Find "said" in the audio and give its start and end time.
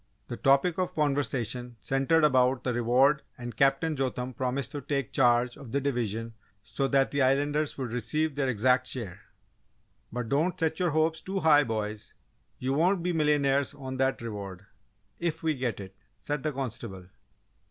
16.17-16.41